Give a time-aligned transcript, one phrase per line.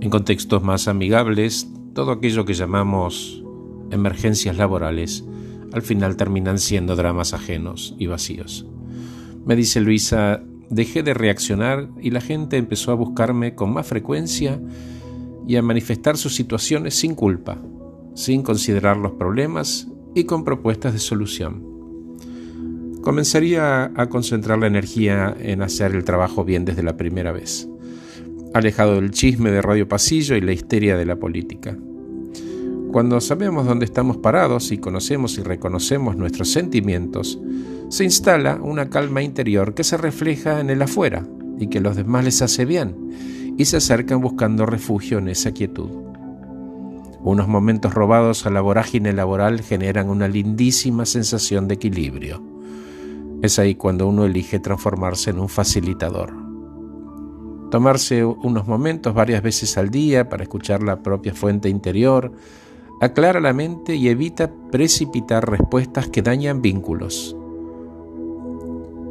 [0.00, 3.42] En contextos más amigables, todo aquello que llamamos
[3.90, 5.24] emergencias laborales
[5.72, 8.66] al final terminan siendo dramas ajenos y vacíos.
[9.44, 14.60] Me dice Luisa, dejé de reaccionar y la gente empezó a buscarme con más frecuencia
[15.46, 17.58] y a manifestar sus situaciones sin culpa,
[18.14, 21.66] sin considerar los problemas y con propuestas de solución.
[23.00, 27.68] Comenzaría a concentrar la energía en hacer el trabajo bien desde la primera vez,
[28.54, 31.76] alejado del chisme de Radio Pasillo y la histeria de la política.
[32.92, 37.38] Cuando sabemos dónde estamos parados y conocemos y reconocemos nuestros sentimientos,
[37.90, 41.26] se instala una calma interior que se refleja en el afuera
[41.58, 45.90] y que los demás les hace bien y se acercan buscando refugio en esa quietud.
[47.20, 52.42] Unos momentos robados a la vorágine laboral generan una lindísima sensación de equilibrio.
[53.42, 56.47] Es ahí cuando uno elige transformarse en un facilitador.
[57.70, 62.32] Tomarse unos momentos varias veces al día para escuchar la propia fuente interior,
[63.00, 67.36] aclara la mente y evita precipitar respuestas que dañan vínculos.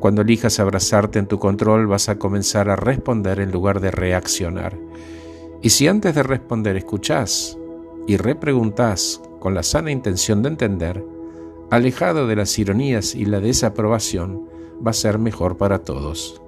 [0.00, 4.78] Cuando elijas abrazarte en tu control vas a comenzar a responder en lugar de reaccionar.
[5.60, 7.58] Y si antes de responder escuchás
[8.06, 11.04] y repreguntás con la sana intención de entender,
[11.70, 14.48] alejado de las ironías y la desaprobación,
[14.84, 16.40] va a ser mejor para todos.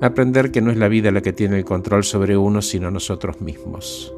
[0.00, 3.40] Aprender que no es la vida la que tiene el control sobre uno, sino nosotros
[3.40, 4.14] mismos.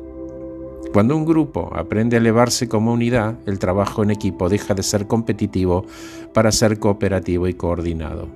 [0.93, 5.07] Cuando un grupo aprende a elevarse como unidad, el trabajo en equipo deja de ser
[5.07, 5.87] competitivo
[6.35, 8.29] para ser cooperativo y coordinado.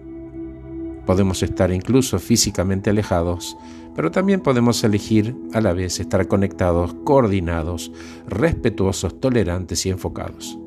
[1.04, 3.58] Podemos estar incluso físicamente alejados,
[3.94, 7.92] pero también podemos elegir a la vez estar conectados, coordinados,
[8.26, 10.58] respetuosos, tolerantes y enfocados.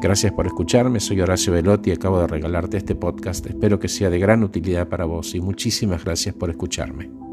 [0.00, 3.44] Gracias por escucharme, soy Horacio Velotti y acabo de regalarte este podcast.
[3.46, 7.29] Espero que sea de gran utilidad para vos y muchísimas gracias por escucharme.